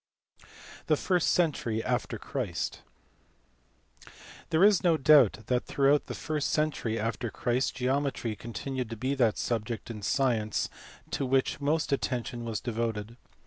[0.87, 2.81] The first century after Christ.
[4.49, 9.13] There is no doubt that throughout the first century after Christ geometry continued to be
[9.13, 10.69] that subject in science
[11.11, 13.15] to which most attention was devoted.